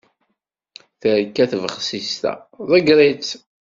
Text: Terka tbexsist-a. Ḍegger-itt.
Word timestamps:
Terka 1.01 1.45
tbexsist-a. 1.51 2.33
Ḍegger-itt. 2.69 3.29